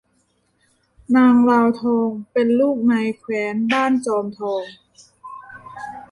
[1.15, 4.63] นางลาวทองเป็นลูกนายแคว้นบ้านจอมทอง